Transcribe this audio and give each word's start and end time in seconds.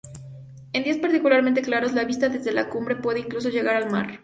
En 0.73 0.83
días 0.83 0.97
particularmente 0.97 1.61
claros, 1.61 1.93
la 1.93 2.05
vista 2.05 2.27
desde 2.27 2.51
la 2.51 2.69
cumbre 2.69 2.95
puede 2.95 3.19
incluso 3.19 3.49
llegar 3.49 3.75
al 3.75 3.91
mar. 3.91 4.19